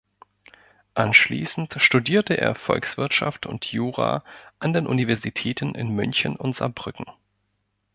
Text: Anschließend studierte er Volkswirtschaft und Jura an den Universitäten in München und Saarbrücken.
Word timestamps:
Anschließend 0.95 1.75
studierte 1.77 2.35
er 2.35 2.55
Volkswirtschaft 2.55 3.45
und 3.45 3.71
Jura 3.71 4.23
an 4.57 4.73
den 4.73 4.87
Universitäten 4.87 5.75
in 5.75 5.89
München 5.89 6.35
und 6.35 6.53
Saarbrücken. 6.53 7.05